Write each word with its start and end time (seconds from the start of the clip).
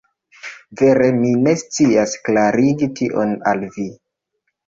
Vere, 0.79 1.09
mi 1.17 1.33
ne 1.47 1.51
scias 1.61 2.15
klarigi 2.29 2.89
tion 3.01 3.35
al 3.53 3.63
vi. 3.79 3.87